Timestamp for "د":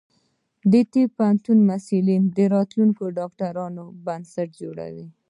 0.71-0.73, 2.37-2.39